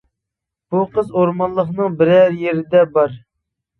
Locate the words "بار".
2.97-3.15